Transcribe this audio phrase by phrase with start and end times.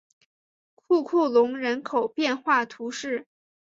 [0.73, 3.27] 库库龙人口变化图示